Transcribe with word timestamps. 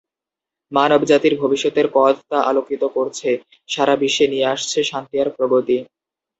মানবজাতির 0.71 1.33
ভবিষ্যতের 1.41 1.87
পথ 1.93 2.15
তা 2.29 2.37
আলোকিত 2.49 2.83
করছে 2.95 3.29
সারা 3.69 3.93
বিশ্বে 3.95 4.25
নিয়ে 4.27 4.49
আসছে 4.53 4.79
শান্তি 4.83 5.15
আর 5.23 5.29
প্রগতি। 5.37 5.77